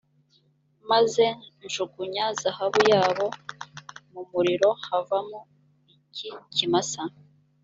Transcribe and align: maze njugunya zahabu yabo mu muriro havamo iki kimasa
maze 0.91 1.25
njugunya 1.63 2.25
zahabu 2.41 2.79
yabo 2.91 3.25
mu 4.11 4.21
muriro 4.31 4.69
havamo 4.87 5.39
iki 5.93 6.29
kimasa 6.55 7.03